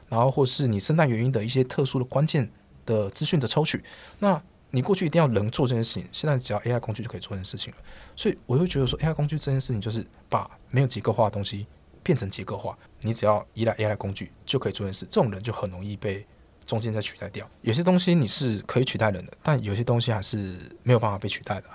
[0.09, 2.49] 然后或是你生态原因的一些特殊的关键
[2.85, 3.81] 的资讯的抽取。
[4.19, 4.41] 那
[4.71, 7.79] 你过去一定要能做这件事情，现在只要 AI 工具就可以做这件事情了。
[8.17, 11.65] 所以我会觉得说，AI 工具这件事情就是把没有结构化的东西。
[12.07, 15.05] 变成结构化，你只要依赖 AI 工具就可以做件事。
[15.09, 16.25] 这种人就很容易被
[16.65, 17.45] 中间再取代掉。
[17.63, 21.65] 有些东西你是可以取代人的，但有些东西还是没有办法被取代的。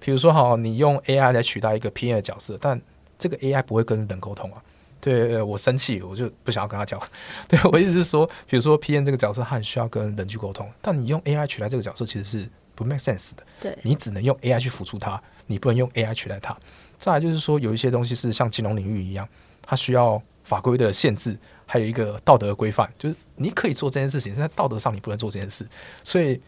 [0.00, 2.80] 比如说，好，你用 AI 来取代一个 PM 的角色，但
[3.18, 4.62] 这个 AI 不会跟人沟通啊。
[4.98, 6.98] 对，我生气，我就不想要跟他讲。
[7.46, 13.44] 对， 我意思是说，比如说 PM 这个角色，他很需要跟人去沟通，但你用 AI 取代这个角色，其实是不 make sense 的。
[13.60, 16.56] 对，你只能用 AI 去辅助他，你不能用 AI 取代他。
[16.98, 19.28] 再来就是说，有一些东西是像金融领域一样。
[19.62, 25.66] 它需要法规的限制，还有一个道德规范，就是你可以做这件事情，但在道德上你不能做这件事。
[26.04, 26.40] 所以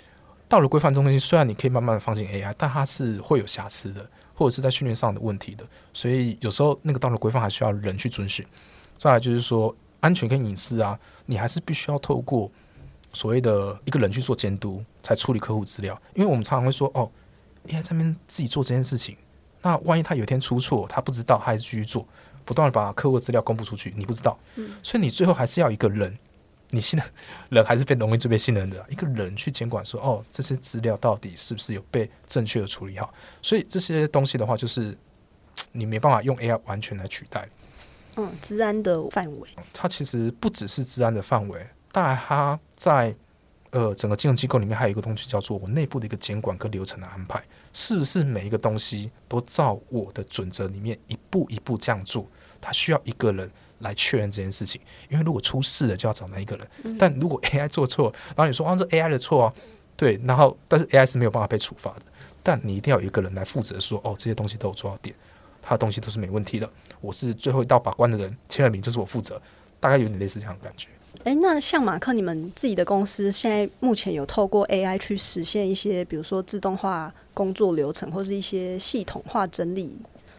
[0.49, 5.65] 道德规范中心虽然你可以慢慢的放进 AI，但它是会有瑕疵的，或者是在训练上的问题的。
[5.93, 8.45] 所以有时候那个道德规范还需要人去遵循。
[8.97, 12.51] 再来就是说安全跟隐私啊，你还是必须要透过
[13.13, 16.01] 所谓的一个人去做监督，才处理客户资料。
[16.15, 17.11] 因为我们常常会说，哦
[17.69, 19.17] ，AI 这边自己做这件事情，
[19.63, 22.07] 那万一他有一天出错，他不知道，他还是继续做。
[22.45, 24.39] 不断的把客户的资料公布出去，你不知道，
[24.83, 26.17] 所以你最后还是要一个人，
[26.71, 27.09] 你信任
[27.51, 33.13] 人还是被容易最被信任的一个人去监管说，说哦，这些资料到底是不是有被正确的处理好？
[33.41, 34.97] 所以这些东西的话，就是
[35.73, 37.49] 你没办法用 AI 完全来取代。
[38.17, 43.13] 嗯，治安的范围，它其实不只是治安的范围，当然它在
[43.71, 52.25] 呃整个金融机构里面还有一个东西叫做我内部的一个监管跟流程的安排，是不是每一个东西都照我的准则里面一步一步这样做？
[52.65, 53.51] 他需要一个人
[53.81, 56.67] 来确认这件事情，因为如果出事了就要找那一个人。
[56.85, 59.55] 嗯、但如果 AI 做错，然后你说啊这 AI 的错啊，
[59.95, 62.03] 对，然后但是 AI 是没有办法被处罚的，
[62.43, 65.15] 但你一定要有一个人来负责说哦这些东西都有做到点，
[65.61, 66.71] 他的东西都是没问题的，
[67.03, 69.41] 我是最后一道把关的人，签了名就是我负责，
[69.79, 70.89] 大概有点类似这样的感觉。
[71.25, 79.97] 诶，那像马克你们自己的公司现在目前有透过 AI 去实现一些，比如说自动化工作流程或是一些系统化整理。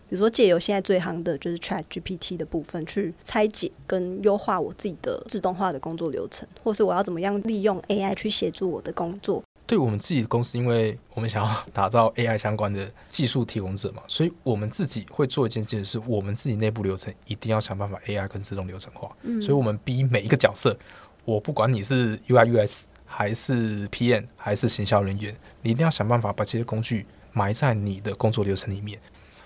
[0.07, 9.43] 比如说，借由现在最行的就是 Chat GPT 的部分去拆解跟优化我自己的自动化的工作流程，或是我要怎么样利用 AI 去协助我的工作。
[9.67, 19.09] 对我们自己的公司，因为我们想要打造 AI 相关的技术提供者嘛，所以我们自己会做一件事，是我们自己内部流程一定要想办法 AI 跟自动流程化。
[19.23, 20.77] 嗯，所以我们逼每一个角色，
[21.25, 28.99] 我不管你是 UI US 还是 PM 还是行销人员，你一定要想办法把这些工具埋在你的工作流程里面。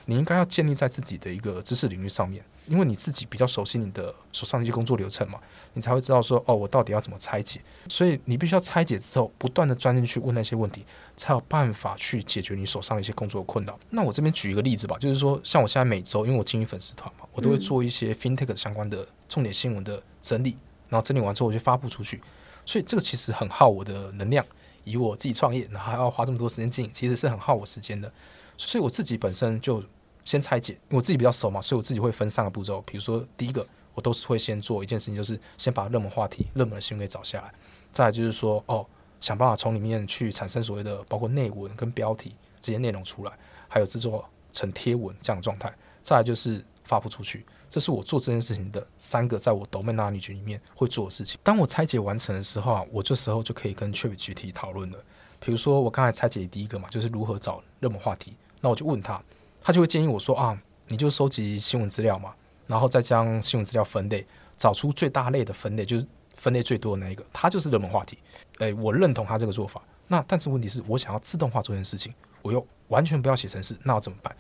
[0.10, 5.40] 你应该要建立在自己的一个知识领域上面，因为你自己比较熟悉你的手上的一些工作流程嘛，
[5.76, 7.62] 你才会知道说哦，我到底要怎么拆解。
[7.88, 10.84] 所以你必须要拆解之后，不断的钻进去问那些问题，
[11.16, 13.80] 才有办法去解决你手上的一些工作困扰。
[13.92, 20.58] 那我这边举一个例子吧，就是说像我现在每周，因为我经营粉丝团嘛，我都会做一些 FinTech 相关的重点新闻的整理，
[20.90, 22.20] 然后整理完之后我就发布出去。
[22.66, 24.44] 所以这个其实很耗我的能量，
[24.86, 28.12] 以我自己创业，然后还要花这么多时间经营，其实是很耗我时间的。
[28.58, 29.84] 所以我自己本身就。
[30.30, 32.80] 先拆解，我自己比较熟嘛，所以我自己会分三个步骤。
[32.86, 33.66] 比如说，第一个，
[33.96, 37.52] 我都是会先做一件事情，就是先把热门话题、热门的新闻给找下来。
[37.92, 38.86] 再来就是说，哦，
[39.20, 43.34] 想办法从里面去产生所谓的包括内文跟标题这些内容出来，
[43.68, 45.74] 还有制作成贴文这样的状态。
[46.04, 51.40] 再来就是发布出去，这是我做这件事情的三个在我 domain knowledge 里面会做的事情。
[51.42, 55.04] 当我拆解完成的时候啊，我这时候就可以跟 ChatGPT 讨论了。
[55.40, 59.20] 比如说，我刚才拆解第一个嘛，就是如何找热门话题，那我就问他。
[59.62, 62.34] 他就会建议我说啊，你就收集新闻资料嘛，
[62.68, 64.26] 然后再将新闻资料分类，
[64.58, 68.18] 找出最大类的分类，就是分类最多的那一个，它就是热门话题。
[68.60, 69.82] 诶，我认同他这个做法。
[70.08, 74.36] 那但是问题是我想要自动化做这件事情，我又完全不要写程式，那我怎么办？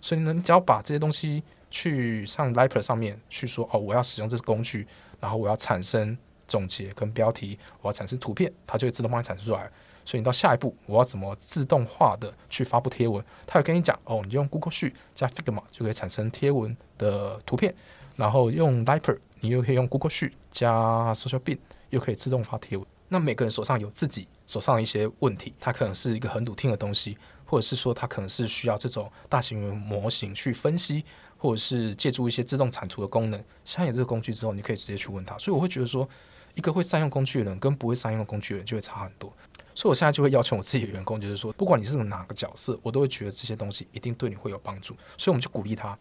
[0.00, 4.86] 所以呢，你只要把这些东西去上 Liper 上面去说哦，我要使用这个工具，
[5.18, 6.16] 然后我要产生
[6.46, 9.70] 总结跟标题，我要产生图片，它就会自动帮你产生出来。
[10.08, 13.22] 所以你到下一步，我要怎么自动化的去发布贴文？
[13.46, 17.74] 他会跟你讲哦，你就用 Google 序加 Figma 就可以产生贴文的图片，
[18.16, 21.58] 然后用 Liper 你又可以用 Google 续加 Social Bin，
[21.90, 22.86] 又可以自动发贴文。
[23.08, 31.04] 那每个人手上有自己手上的一些问题，它可能是一个很笃定的东西，或者是说它可能是需要这种大型模型去分析，
[31.36, 33.44] 或者是借助一些自动产图的功能。
[33.66, 35.36] 下有这个工具之后，你可以直接去问他。
[35.36, 36.08] 所以我会觉得说，
[36.54, 39.30] 一个会善用工具的人跟不会善用工具的人就会差很多。
[39.78, 44.92] 所以，我现在就会要求我自己的员工，就是说，不管你是哪个角色，我都会觉得这些东西一定对你会有帮助。
[45.16, 45.96] 所以，我们就鼓励他：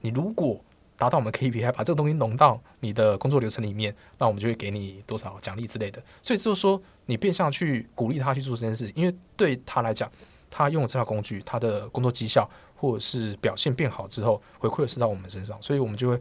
[0.00, 0.60] 你如果
[0.96, 6.02] 达到我们 KPI，把这个东西融到你的工作流程里面，那我们就会给你多少奖励之类的。
[6.20, 10.10] 所以，就是说，你变相去鼓励他去做这件事情，因为对他来讲，
[10.50, 16.20] 他用了这套工具，他的工作绩效或者是表现变好之后，回馈是到我们身上，所以我们就会。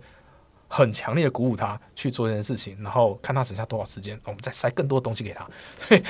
[0.71, 5.45] 很强烈的鼓舞他去做这件事情，然后看他省下多少时间，我们再塞更多东西给他。
[5.87, 6.01] 所以，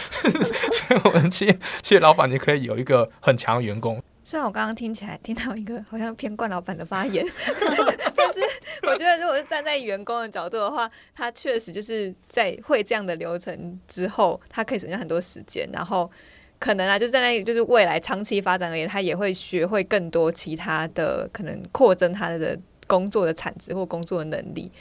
[0.73, 4.03] 所以我们企业企业老板，你可以有一个很强的员工。
[4.25, 7.25] 虽然我刚刚听起来听到一个好像偏惯老板的发言，
[8.15, 8.41] 但是
[8.83, 16.11] 我觉得如果是站在员工的角度的话，他确实就是在会这样的流程之后，他可以省下很多时间，然后
[16.59, 22.59] 可能啊，就站在就是未来长期发展而言，他也会学会更多其他的可能扩增他的。
[22.89, 24.71] 工作的产值或工作的能力，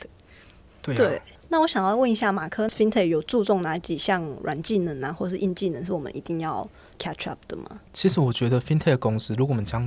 [0.80, 1.22] 对，对。
[1.50, 6.66] 那我想要问一下，马克 FinTech 有注重哪几项软技能啊，或是硬技能，是我们一定要
[6.98, 7.80] catch up 的吗？
[7.92, 9.86] 其实我觉得 FinTech 公司，如果我们将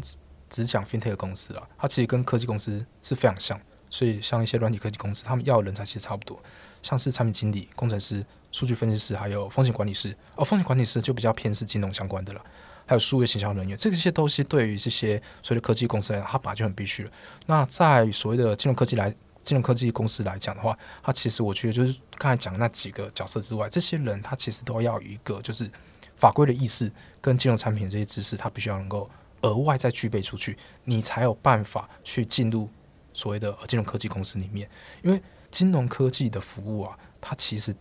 [0.50, 3.60] 只讲 FinTech 公司啊，它其实跟科技公司是非常像。
[3.90, 6.40] 所以像一些软体科技公司，他们要的人才其实差不多，
[6.82, 10.16] 像是产品经理、工程师、数据分析师，还有风险管理师。
[10.36, 12.42] 哦，风险管理师就比较偏是金融相关的了。
[12.86, 17.12] 还有数位行销人员，这些东西对于这些所谓的科技公司来讲，它本来就很必须了。
[17.46, 19.10] 那在所谓的金融科技来
[19.42, 25.70] 金融科技公司来讲的话，它其实我觉得就是刚才讲那几个角色之外，这些人他其实都要有一个就是
[26.16, 29.10] 法规的意识跟金融产品这些知识，他必须要能够
[29.42, 32.70] 额外再具备出去，你才有办法去进入
[33.14, 34.70] 所谓的金融科技公司里面。
[35.02, 35.20] 因为
[35.50, 37.76] 金融科技的服务啊，它其实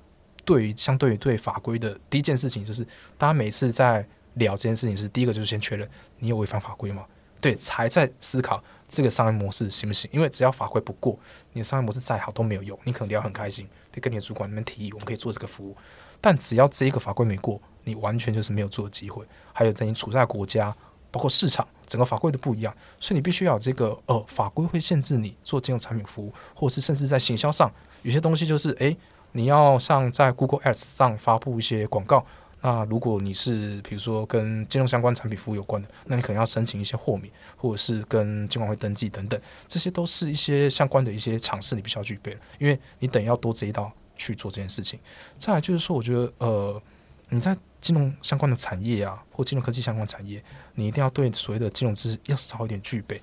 [0.47, 2.83] 对于相对于对法规的第一件事情，就是
[3.19, 4.07] 大家每次在
[4.41, 5.89] 聊这件事情是第一个，就是先确认
[6.19, 7.05] 你有违反法规吗？
[7.41, 10.11] 对，才在思考这个商业模式行不行？
[10.13, 11.19] 因为只要法规不过，
[11.53, 12.79] 你的商业模式再好都没有用。
[12.85, 15.75] 你可能要很开心，得跟你的主管那边提议，我们可以做这个服务。
[16.21, 19.25] 但只要这一个法规没过，你完全就是没有做的机会。
[19.55, 20.75] 还有在你处在国家，
[21.11, 27.73] 包括市场，整个法规都不一样，所以你必须要有这个呃法规会限制你做金融产品服务，或是甚至在行销上
[28.03, 28.95] 有些东西就是诶，
[29.33, 32.27] 你要像在 Google Ads 上发布一些广告。
[32.63, 45.01] 那如果你是比如说跟金融相关产品服务有关的，那你可能要申请一些豁免，或者是跟金管会登记等等，这些都是一些相关的一些常识，你必须要具备，因为你等要多这一道去做这件事情。
[45.39, 46.83] 再来就是说，我觉得呃，
[47.31, 50.43] 你在金融相关的产业啊，或金融科技相关产业，
[50.75, 53.21] 你一定要对所谓的金融知识要少一点具备，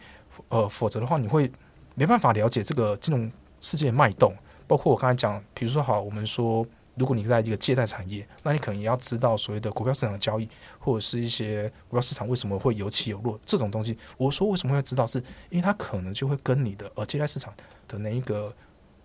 [0.49, 1.51] 呃，否则的话你会
[1.93, 3.31] 没办法了解这个金融
[3.61, 4.35] 世界的脉动，
[4.65, 6.65] 包括我刚才讲，比如说好，我们说。
[6.97, 13.97] 如果你在一个借贷产业，那你可能也要知道所谓的股票市场的交易，或者是一些股票市场为什么会有起有落这种东西。
[14.17, 15.19] 我说为什么会知道，是
[15.49, 17.53] 因为它可能就会跟你的呃借贷市场
[17.87, 18.51] 的那一个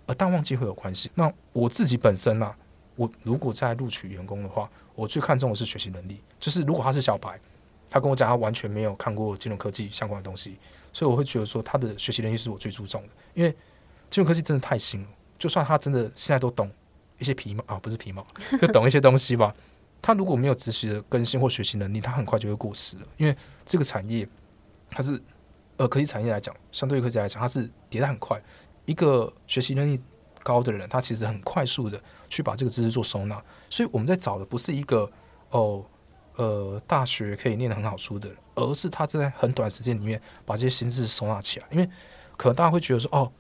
[0.07, 1.11] 呃淡旺季会有关系。
[1.15, 2.55] 那我自己本身呢、
[2.97, 6.21] 我如果在录取员工的话，我最看重的是学习能力。
[6.41, 7.39] 就是如果他是小白，
[7.91, 10.57] 他跟我讲他完全没有看过金融科技相关的东西，
[10.95, 13.09] 所以我会觉得说他的学习能力是我最注重的。
[13.35, 13.51] 因为
[14.09, 16.71] 金融科技真的太新了，就算他真的现在都懂。
[17.23, 18.27] 一些皮毛啊，不是皮毛，
[18.61, 19.55] 就懂一些东西吧。
[20.03, 23.07] 他如果没有及时的更新或学习能力，他很快就会过时了。
[23.17, 24.29] 因为这个产业，
[24.91, 25.23] 它是
[25.77, 28.43] 呃科技产业来讲，相对于科技来讲，它是迭代很快。
[28.85, 29.97] 一个学习能力
[30.43, 33.41] 高的人，他其实很快速的去把这个知识做收纳。
[33.71, 35.09] 所以我们在找的不是一个
[35.51, 35.85] 哦
[36.35, 41.67] 呃大学可以念得很好书的人，而是他在很短时间里面把这些新知识收纳起来。
[41.71, 41.89] 因为
[42.37, 43.31] 可能大家会觉得说哦。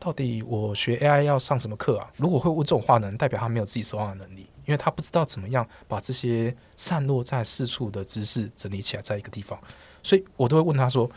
[0.00, 2.10] 到底我学 AI 要上什么课啊？
[2.16, 9.60] 如果会问这种话，能代表他没有自己收纳的能力，因为他不知道怎么样把这些散落在四处的知识整理起来在一个地方。
[10.02, 11.08] 所以我都会问他说：“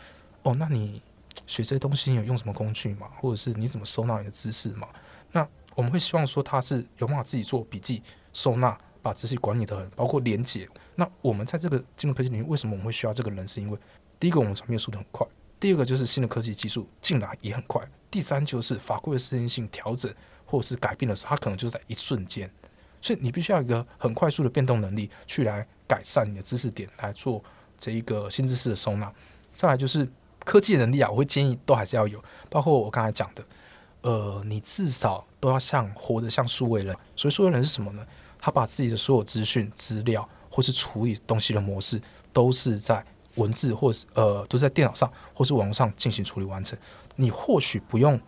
[0.44, 1.00] 哦，那你
[1.46, 3.08] 学这些东西有用什么工具吗？
[3.18, 4.86] 或者是你怎么收纳你的知识吗？”
[5.32, 8.02] 那我们会希望说他是有办法自己做笔记、
[8.34, 10.68] 收纳、把知识管理得很，包括连结。
[10.94, 13.48] 那我们在这个金融科技领域，为什么我们会需要这个人？
[13.48, 13.78] 是因为
[14.20, 15.26] 第一个，我们转变速度很快。
[15.60, 20.12] 第二个就是新的科技技术进来也很快，第三就是法规的适应性调整
[20.44, 22.50] 或是改变的时候，它可能就在一瞬间，
[23.00, 27.42] 所以你必须要一个很快速的变动能力，去来改善你的知识点，来做
[27.78, 29.10] 这一个新知识的收纳。
[29.52, 30.06] 再来就是
[30.44, 33.44] 科技能力啊，我会建议都还是要有，包括我刚才讲的，
[34.02, 36.94] 呃，你至少都要像活得像数位人。
[37.16, 38.06] 所以数位人是什么呢？
[38.38, 41.98] 他把自己的所有资讯、资料或是处理东西的模式，
[42.32, 43.02] 都是在。
[43.36, 46.78] 文字或是呃都在电脑上或是网络上进行处理完成。
[47.16, 48.20] 你或许不用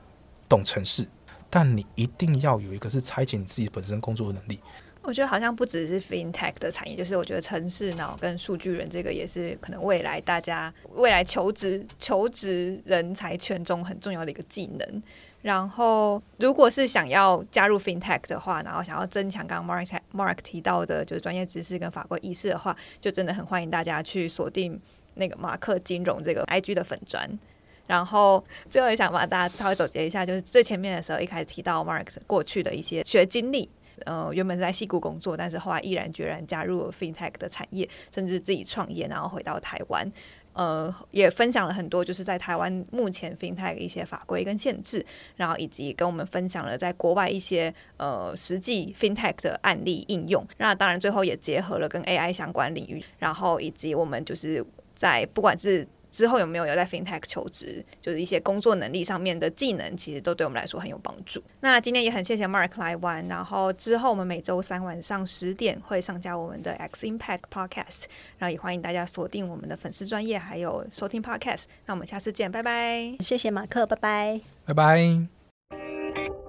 [0.48, 1.06] 懂程式，
[1.50, 4.60] 但你一定要有一个是拆解你自己本身工作的能力。
[5.02, 15.02] 我觉得好像不只是 FinTech 的产业，就是我觉得程式脑跟数据人这个也是可能未来大家未来求职求职人才圈中很重要的一个技能。
[15.46, 24.76] 然后，如果是想要加入 FinTech 的话，然后想要增强刚刚 Mark Mark 提到的，就是专业知识跟法规意识的话，就真的很欢迎大家去锁定
[25.14, 27.38] 那个马克金融这个 IG 的粉砖。
[27.86, 33.70] 然后，最后也想把大家稍微总结一下，就是最前面的时候一开始提到 Mark 过去的一些学经历，
[34.04, 40.12] 呃，原本是在矽谷工作，但是后来毅然决然加入了 FinTech 的产业，甚至自己创业，然后回到台湾。
[40.56, 45.04] 呃，也分享了很多，就是在台湾目前 FinTech 的一些法规跟限制，
[45.36, 50.44] 然后以及跟我们分享了在国外一些呃实际 FinTech 的案例应用。
[50.56, 55.86] 那当然最后也结合了跟 AI 相关领域，然后以及我们就是在不管是。
[56.16, 61.42] 之后有没有有在 FinTech 求职，就是一些工作能力上面的技能，其实都对我们来说很有帮助。
[61.60, 68.04] 那今天也很谢谢 Mark 来玩，然后之后我们每周三晚上十点会上架我们的 X Impact Podcast，
[68.38, 71.64] 然后也欢迎大家锁定我们的粉丝专业，还有收听 Podcast。
[71.84, 73.14] 那我们下次见，拜拜。
[73.20, 76.45] 谢谢马克，拜拜，拜拜。